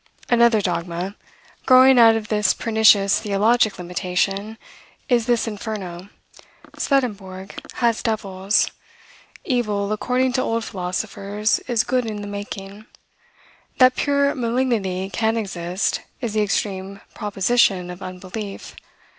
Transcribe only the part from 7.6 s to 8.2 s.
has